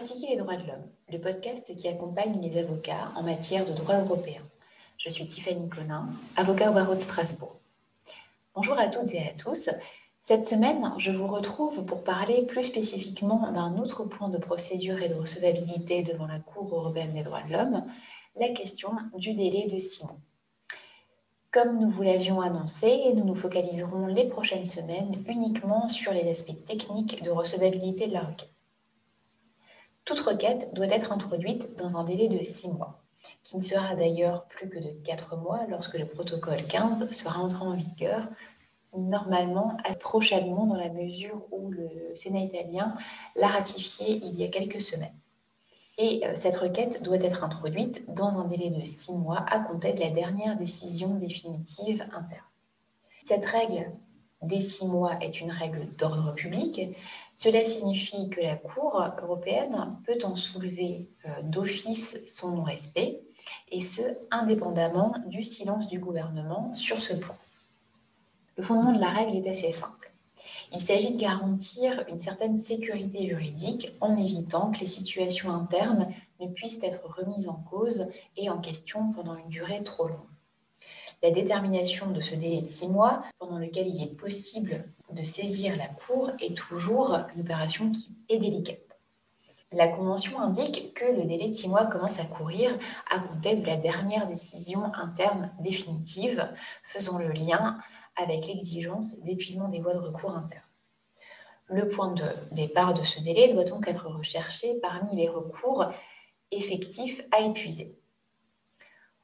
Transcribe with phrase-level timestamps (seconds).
[0.00, 3.96] Pratiquer les droits de l'homme, le podcast qui accompagne les avocats en matière de droit
[3.96, 4.40] européen.
[4.96, 7.56] Je suis Tiffany Conin, avocat au barreau de Strasbourg.
[8.54, 9.68] Bonjour à toutes et à tous.
[10.22, 15.10] Cette semaine, je vous retrouve pour parler plus spécifiquement d'un autre point de procédure et
[15.10, 17.84] de recevabilité devant la Cour européenne des droits de l'homme,
[18.36, 20.16] la question du délai de six mois.
[21.50, 26.64] Comme nous vous l'avions annoncé, nous nous focaliserons les prochaines semaines uniquement sur les aspects
[26.64, 28.59] techniques de recevabilité de la requête.
[30.04, 33.02] Toute requête doit être introduite dans un délai de 6 mois,
[33.42, 37.64] qui ne sera d'ailleurs plus que de 4 mois lorsque le protocole 15 sera entré
[37.64, 38.28] en vigueur,
[38.96, 42.94] normalement prochainement dans la mesure où le Sénat italien
[43.36, 45.14] l'a ratifié il y a quelques semaines.
[45.98, 49.92] Et euh, cette requête doit être introduite dans un délai de 6 mois à compter
[49.92, 52.46] de la dernière décision définitive interne.
[53.20, 53.92] Cette règle
[54.42, 56.80] des six mois est une règle d'ordre public.
[57.34, 63.20] Cela signifie que la Cour européenne peut en soulever euh, d'office son non-respect,
[63.70, 67.36] et ce, indépendamment du silence du gouvernement sur ce point.
[68.56, 70.12] Le fondement de la règle est assez simple.
[70.72, 76.46] Il s'agit de garantir une certaine sécurité juridique en évitant que les situations internes ne
[76.46, 80.29] puissent être remises en cause et en question pendant une durée trop longue.
[81.22, 85.76] La détermination de ce délai de six mois, pendant lequel il est possible de saisir
[85.76, 88.78] la Cour, est toujours une opération qui est délicate.
[89.72, 92.76] La Convention indique que le délai de six mois commence à courir
[93.10, 96.48] à compter de la dernière décision interne définitive,
[96.82, 97.78] faisant le lien
[98.16, 100.64] avec l'exigence d'épuisement des voies de recours internes.
[101.66, 105.84] Le point de départ de ce délai doit donc être recherché parmi les recours
[106.50, 107.99] effectifs à épuiser.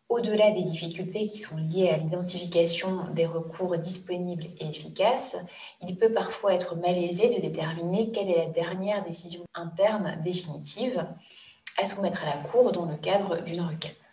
[0.08, 5.36] Au-delà des difficultés qui sont liées à l'identification des recours disponibles et efficaces,
[5.82, 11.04] il peut parfois être malaisé de déterminer quelle est la dernière décision interne définitive
[11.76, 14.10] à soumettre à la Cour dans le cadre d'une requête.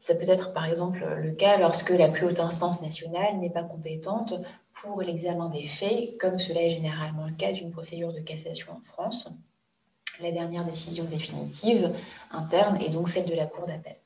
[0.00, 3.62] Ça peut être par exemple le cas lorsque la plus haute instance nationale n'est pas
[3.62, 4.34] compétente
[4.72, 8.80] pour l'examen des faits, comme cela est généralement le cas d'une procédure de cassation en
[8.80, 9.30] France.
[10.20, 11.92] La dernière décision définitive
[12.32, 13.96] interne est donc celle de la Cour d'appel.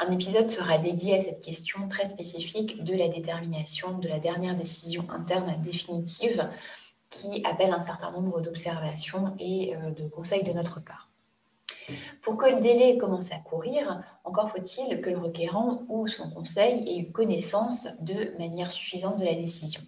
[0.00, 4.56] Un épisode sera dédié à cette question très spécifique de la détermination de la dernière
[4.56, 6.48] décision interne définitive
[7.10, 11.08] qui appelle un certain nombre d'observations et euh, de conseils de notre part.
[12.22, 16.84] Pour que le délai commence à courir, encore faut-il que le requérant ou son conseil
[16.86, 19.80] ait eu connaissance de manière suffisante de la décision.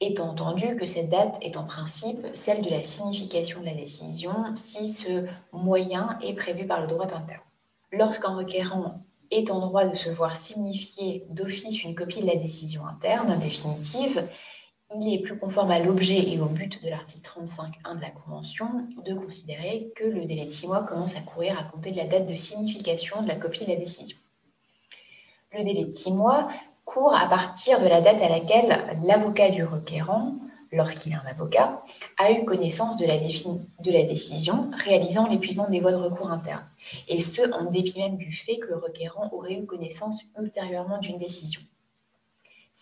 [0.00, 4.32] Étant entendu que cette date est en principe celle de la signification de la décision
[4.56, 7.42] si ce moyen est prévu par le droit interne.
[7.92, 12.86] Lorsqu'un requérant est en droit de se voir signifier d'office une copie de la décision
[12.86, 14.28] interne définitive,
[14.94, 18.66] il est plus conforme à l'objet et au but de l'article 35.1 de la Convention
[19.04, 22.04] de considérer que le délai de six mois commence à courir à compter de la
[22.04, 24.18] date de signification de la copie de la décision.
[25.52, 26.48] Le délai de six mois
[26.84, 30.34] court à partir de la date à laquelle l'avocat du requérant
[30.72, 31.82] lorsqu'il est un avocat,
[32.18, 33.18] a eu connaissance de la,
[34.04, 36.66] décision réalisant l'épuisement des voies de recours internes,
[37.08, 41.18] et ce, en dépit même du fait que le requérant aurait eu connaissance ultérieurement d'une
[41.18, 41.60] décision.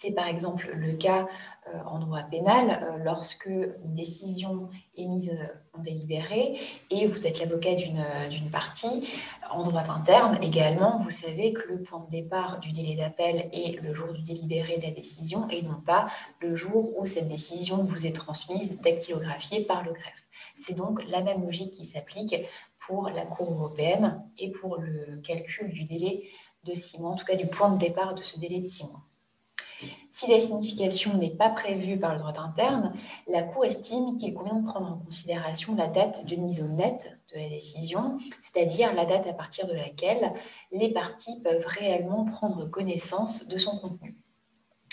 [0.03, 1.29] C'est par exemple le cas
[1.69, 7.27] euh, en droit pénal euh, lorsque une décision est mise euh, en délibéré et vous
[7.27, 9.07] êtes l'avocat d'une partie.
[9.51, 13.79] En droit interne également, vous savez que le point de départ du délai d'appel est
[13.83, 16.07] le jour du délibéré de la décision et non pas
[16.41, 20.27] le jour où cette décision vous est transmise dactylographiée par le greffe.
[20.57, 22.37] C'est donc la même logique qui s'applique
[22.79, 26.27] pour la Cour européenne et pour le calcul du délai
[26.65, 28.85] de six mois, en tout cas du point de départ de ce délai de six
[28.87, 29.03] mois.
[30.11, 32.93] Si la signification n'est pas prévue par le droit interne,
[33.29, 37.19] la Cour estime qu'il convient de prendre en considération la date de mise au net
[37.33, 40.33] de la décision, c'est-à-dire la date à partir de laquelle
[40.73, 44.17] les parties peuvent réellement prendre connaissance de son contenu.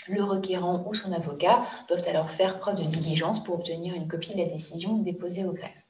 [0.06, 4.32] Le requérant ou son avocat doivent alors faire preuve de diligence pour obtenir une copie
[4.32, 5.87] de la décision déposée au greffe.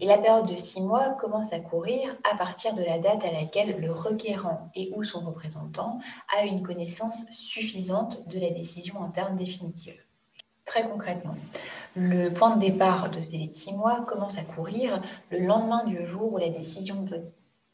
[0.00, 3.32] Et la période de six mois commence à courir à partir de la date à
[3.32, 5.98] laquelle le requérant et ou son représentant
[6.36, 10.00] a une connaissance suffisante de la décision interne définitive.
[10.64, 11.36] Très concrètement,
[11.94, 15.00] le point de départ de ce délai six mois commence à courir
[15.30, 17.04] le lendemain du jour où la décision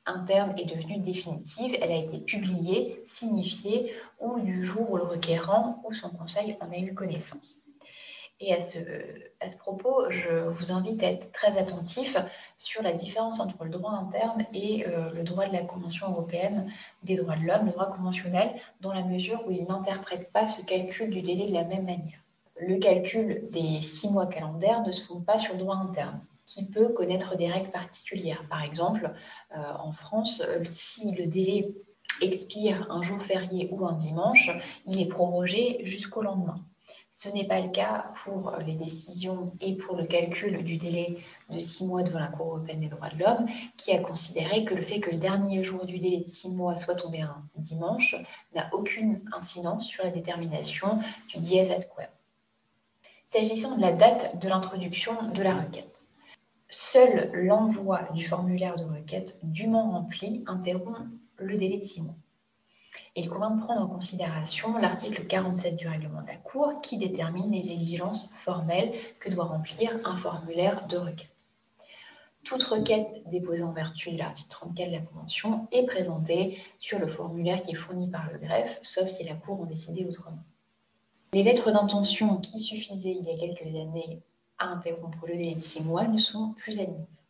[0.07, 5.83] interne est devenue définitive, elle a été publiée, signifiée, ou du jour où le requérant
[5.85, 7.65] ou son conseil en a eu connaissance.
[8.45, 12.17] Et à ce, propos, je vous invite à être très attentif
[12.59, 16.69] sur la différence entre le droit interne et euh, le droit de la Convention européenne
[17.05, 20.61] des droits de l'homme, le droit conventionnel, dans la mesure où il n'interprète pas ce
[20.63, 22.19] calcul du délai de la même manière.
[22.61, 26.21] Le calcul des six mois calendaires ne se fonde pas sur le droit interne.
[26.45, 28.45] qui peut connaître des règles particulières.
[28.51, 29.13] Par exemple,
[29.55, 31.73] en France, si le délai
[32.21, 34.51] expire un jour férié ou un dimanche,
[34.87, 36.57] il est prorogé jusqu'au lendemain.
[37.15, 41.19] Ce n'est pas le cas pour les décisions et pour le calcul du délai
[41.51, 44.75] de six mois devant la Cour européenne des droits de l'homme, qui a considéré que
[44.75, 48.17] le fait que le dernier jour du délai de six mois soit tombé un dimanche
[48.55, 51.87] n'a aucune incidence sur la détermination du dièse ad.
[53.27, 56.05] S'agissant de la date de l'introduction de la requête,
[56.71, 62.17] seul l'envoi du formulaire de requête dûment rempli interrompt le délai de six mois.
[63.15, 67.51] Il convient de prendre en considération l'article 47 du règlement de la Cour qui détermine
[67.51, 71.29] les exigences formelles que doit remplir un formulaire de requête.
[72.43, 77.07] Toute requête déposée en vertu de l'article 34 de la Convention est présentée sur le
[77.07, 80.43] formulaire qui est fourni par le greffe, sauf si la Cour en décidé autrement.
[81.35, 84.23] Les lettres d'intention qui suffisaient il y a quelques années
[84.59, 87.22] à interrompre le délai de six mois ne sont plus admises.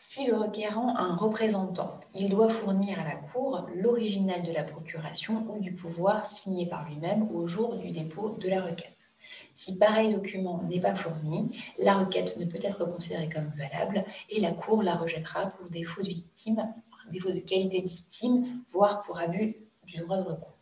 [0.00, 4.62] Si le requérant a un représentant, il doit fournir à la Cour l'original de la
[4.62, 9.10] procuration ou du pouvoir signé par lui-même au jour du dépôt de la requête.
[9.52, 11.50] Si pareil document n'est pas fourni,
[11.80, 16.04] la requête ne peut être considérée comme valable et la Cour la rejettera pour défaut
[16.04, 16.72] de victime,
[17.10, 20.57] défaut de qualité de victime, voire pour abus du droit de recours.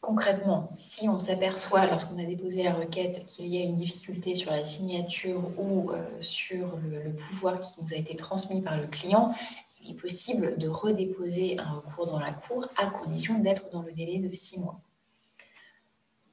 [0.00, 4.52] Concrètement, si on s'aperçoit lorsqu'on a déposé la requête qu'il y a une difficulté sur
[4.52, 9.34] la signature ou euh, sur le, pouvoir qui nous a été transmis par le client,
[9.82, 13.92] il est possible de redéposer un recours dans la Cour à condition d'être dans le
[13.92, 14.80] délai de six mois.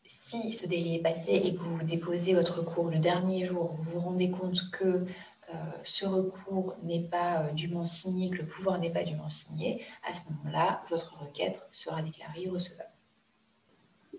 [0.06, 3.94] Si ce délai est passé et que vous déposez votre recours le dernier jour, vous
[3.94, 5.06] vous rendez compte que
[5.54, 5.54] euh,
[5.84, 10.14] ce recours n'est pas euh, dûment signé, que le pouvoir n'est pas dûment signé, à
[10.14, 12.95] ce moment-là, votre requête sera déclarée recevable.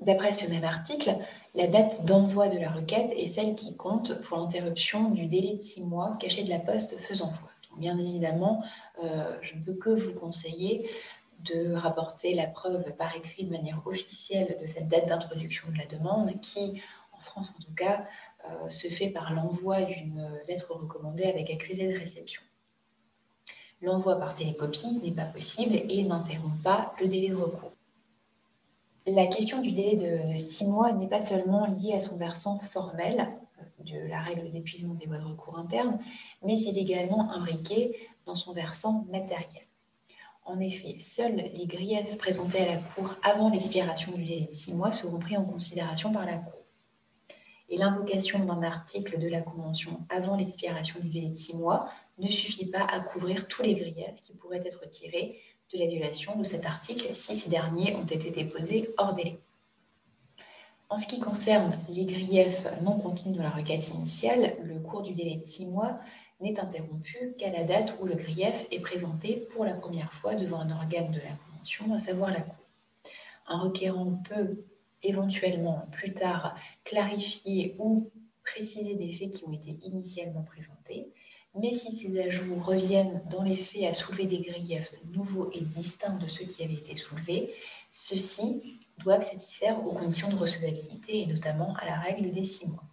[0.01, 1.17] D'après ce même article,
[1.55, 5.61] la date d'envoi de la requête est celle qui compte pour l'interruption du délai de
[5.61, 7.51] six mois caché de la poste faisant foi.
[7.79, 8.65] bien évidemment,
[9.03, 10.91] euh, je ne peux que vous conseiller
[11.41, 15.87] de rapporter la preuve par écrit de manière officielle de cette date d'introduction de la
[15.87, 16.81] demande qui,
[17.13, 18.07] en France en tout cas,
[18.49, 22.43] euh, se fait par l'envoi d'une lettre recommandée avec accusé de réception.
[23.83, 27.76] L'envoi par télécopie n'est pas possible et n'interrompt pas le délai de recours.
[29.09, 33.29] La question du délai de, six mois n'est pas seulement liée à son versant formel
[33.79, 36.01] de la règle d'épuisement des voies de recours internes,
[36.43, 39.63] mais il est également imbriqué dans son versant matériel.
[40.45, 44.75] En effet, seuls les griefs présentés à la Cour avant l'expiration du délai de six
[44.75, 46.65] mois seront pris en considération par la Cour.
[47.69, 51.89] Et l'invocation d'un article de la Convention avant l'expiration du délai de six mois
[52.19, 55.41] ne suffit pas à couvrir tous les griefs qui pourraient être tirés
[55.73, 59.39] de la violation de cet article si ces derniers ont été déposés hors délai.
[60.89, 65.15] En ce qui concerne les griefs non contenus dans la requête initiale, le cours du
[65.15, 65.99] délai de six mois
[66.41, 70.61] n'est interrompu qu'à la date où le grief est présenté pour la première fois devant
[70.61, 72.55] un organe de la Convention, à savoir la Cour.
[73.49, 74.65] Un requérant peut
[75.03, 78.11] éventuellement plus tard clarifier ou
[78.45, 81.09] préciser des faits qui ont été initialement présentés,
[81.59, 86.17] mais si ces ajouts reviennent dans les faits à soulever des griefs nouveaux et distincts
[86.17, 87.55] de ceux qui avaient été soulevés,
[87.91, 92.85] ceux-ci doivent satisfaire aux conditions de recevabilité et notamment à la règle des six mois.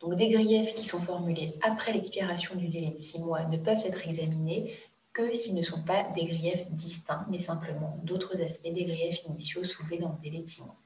[0.00, 3.84] Donc des griefs qui sont formulés après l'expiration du délai de six mois ne peuvent
[3.84, 4.72] être examinés
[5.12, 9.64] que s'ils ne sont pas des griefs distincts, mais simplement d'autres aspects des griefs initiaux
[9.64, 10.76] soulevés dans le délai de six mois.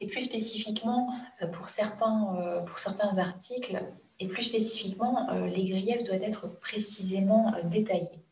[0.00, 1.12] Et plus spécifiquement,
[1.42, 3.84] euh, pour certains, euh, pour certains articles,
[4.20, 8.22] et plus spécifiquement, euh, les griefs doivent être précisément euh, détaillés.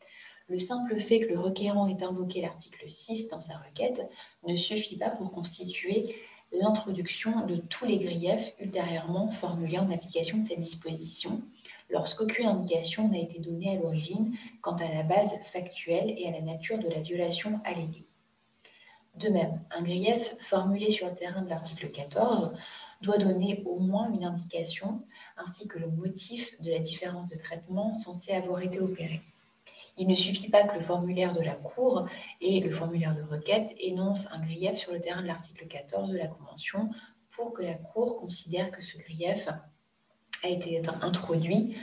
[0.47, 4.07] Le simple fait que le requérant ait invoqué l'article 6 dans sa requête
[4.47, 6.15] ne suffit pas pour constituer
[6.51, 11.41] l'introduction de tous les griefs ultérieurement formulés en application de cette disposition,
[11.89, 16.41] lorsqu'aucune indication n'a été donnée à l'origine quant à la base factuelle et à la
[16.41, 18.07] nature de la violation alléguée.
[19.15, 22.53] De même, un grief formulé sur le terrain de l'article 14
[23.01, 25.01] doit donner au moins une indication
[25.37, 29.21] ainsi que le motif de la différence de traitement censé avoir été opéré.
[29.97, 32.07] Il ne suffit pas que le formulaire de la Cour
[32.39, 36.17] et le formulaire de requête énoncent un grief sur le terrain de l'article 14 de
[36.17, 36.89] la Convention
[37.31, 39.49] pour que la Cour considère que ce grief
[40.43, 41.75] a été introduit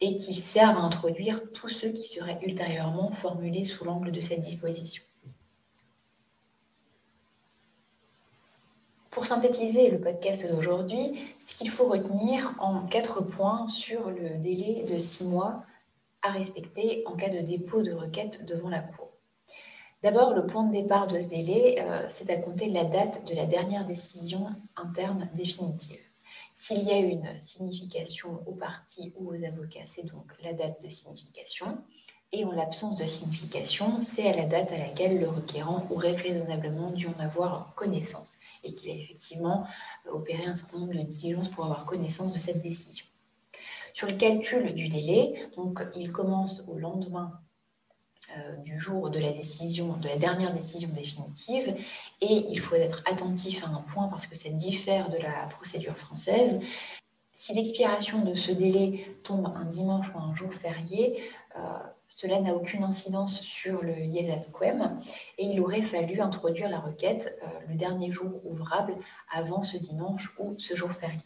[0.00, 4.40] et qu'il serve à introduire tous ceux qui seraient ultérieurement formulés sous l'angle de cette
[4.40, 5.04] disposition.
[9.10, 14.84] Pour synthétiser le podcast d'aujourd'hui, ce qu'il faut retenir en quatre points sur le délai
[14.84, 15.64] de six mois
[16.22, 19.08] à respecter en cas de dépôt de requête devant la Cour.
[20.04, 23.34] D'abord, le point de départ de ce délai, euh, c'est à compter la date de
[23.34, 25.98] la dernière décision interne définitive.
[26.54, 30.88] S'il y a une signification aux parties ou aux avocats, c'est donc la date de
[30.88, 31.78] signification.
[32.32, 36.90] Et en l'absence de signification, c'est à la date à laquelle le requérant aurait raisonnablement
[36.92, 39.66] dû en avoir connaissance et qu'il a effectivement
[40.08, 43.04] opéré un certain nombre de diligences pour avoir connaissance de cette décision.
[43.94, 47.40] Sur le calcul du délai, donc il commence au lendemain
[48.36, 51.74] euh, du jour de la décision, de la dernière décision définitive,
[52.20, 55.96] et il faut être attentif à un point parce que ça diffère de la procédure
[55.96, 56.60] française.
[57.40, 61.22] Si l'expiration de ce délai tombe un dimanche ou un jour férié,
[61.56, 61.60] euh,
[62.06, 65.00] cela n'a aucune incidence sur le IESAT quem
[65.38, 68.94] et il aurait fallu introduire la requête euh, le dernier jour ouvrable
[69.32, 71.22] avant ce dimanche ou ce jour férié.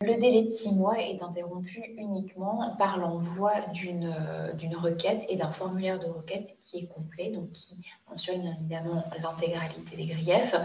[0.00, 5.52] Le délai de six mois est interrompu uniquement par l'envoi euh, d'une requête et d'un
[5.52, 7.78] formulaire de requête qui est complet, donc qui
[8.10, 10.56] mentionne évidemment l'intégralité des griefs,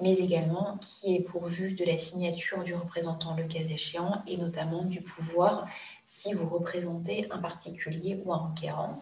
[0.00, 4.84] mais également qui est pourvu de la signature du représentant le cas échéant et notamment
[4.84, 5.66] du pouvoir
[6.06, 8.98] si vous représentez un particulier ou un requérant.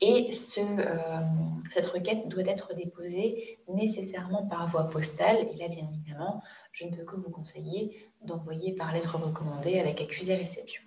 [0.00, 1.20] Et euh,
[1.68, 5.36] cette requête doit être déposée nécessairement par voie postale.
[5.52, 6.42] Et là, bien évidemment,
[6.72, 10.82] je ne peux que vous conseiller d'envoyer par lettre recommandée avec accusé réception.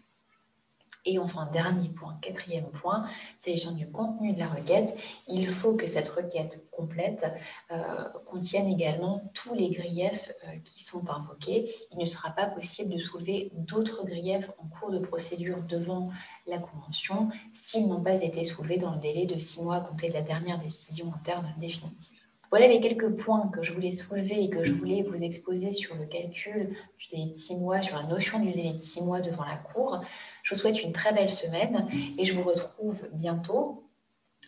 [1.03, 3.03] Et enfin, dernier point, quatrième point,
[3.39, 4.95] s'agissant du contenu de la requête,
[5.27, 7.25] il faut que cette requête complète
[7.71, 11.73] euh, contienne également tous les griefs euh, qui sont invoqués.
[11.91, 16.09] Il ne sera pas possible de soulever d'autres griefs en cours de procédure devant
[16.45, 20.09] la Convention s'ils n'ont pas été soulevés dans le délai de six mois à compter
[20.09, 22.20] de la dernière décision interne définitive.
[22.51, 25.95] Voilà les quelques points que je voulais soulever et que je voulais vous exposer sur
[25.95, 29.21] le calcul du délai de six mois, sur la notion du délai de six mois
[29.21, 30.01] devant la Cour.
[30.43, 33.89] Je vous souhaite une très belle semaine et je vous retrouve bientôt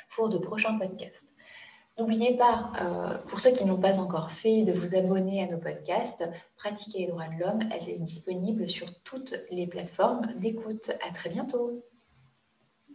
[0.10, 1.34] pour de prochains podcasts.
[1.98, 5.60] N'oubliez pas, euh, pour ceux qui n'ont pas encore fait, de vous abonner à nos
[5.60, 6.28] podcasts.
[6.58, 10.92] Pratiquer les droits de l'homme, elle est disponible sur toutes les plateformes d'écoute.
[11.08, 11.86] À très bientôt.